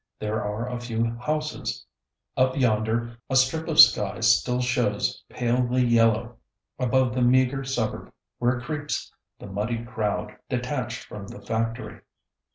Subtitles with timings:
[0.17, 1.85] There are a few houses.
[2.35, 6.37] Up yonder a strip of sky still shows palely yellow
[6.79, 12.01] above the meager suburb where creeps the muddy crowd detached from the factory.